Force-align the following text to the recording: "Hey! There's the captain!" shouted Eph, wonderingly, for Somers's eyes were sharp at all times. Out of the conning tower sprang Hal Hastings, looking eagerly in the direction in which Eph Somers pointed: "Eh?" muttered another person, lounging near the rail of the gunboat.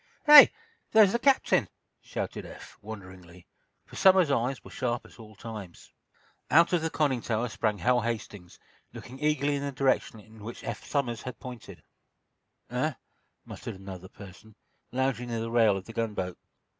"Hey! 0.25 0.51
There's 0.93 1.11
the 1.11 1.19
captain!" 1.19 1.67
shouted 2.01 2.43
Eph, 2.43 2.75
wonderingly, 2.81 3.45
for 3.85 3.95
Somers's 3.95 4.31
eyes 4.31 4.63
were 4.63 4.71
sharp 4.71 5.05
at 5.05 5.19
all 5.19 5.35
times. 5.35 5.91
Out 6.49 6.73
of 6.73 6.81
the 6.81 6.89
conning 6.89 7.21
tower 7.21 7.47
sprang 7.49 7.77
Hal 7.77 8.01
Hastings, 8.01 8.57
looking 8.93 9.19
eagerly 9.19 9.53
in 9.57 9.61
the 9.61 9.71
direction 9.71 10.19
in 10.19 10.43
which 10.43 10.63
Eph 10.63 10.83
Somers 10.83 11.23
pointed: 11.39 11.83
"Eh?" 12.71 12.93
muttered 13.45 13.75
another 13.75 14.09
person, 14.09 14.55
lounging 14.91 15.29
near 15.29 15.39
the 15.39 15.51
rail 15.51 15.77
of 15.77 15.85
the 15.85 15.93
gunboat. 15.93 16.39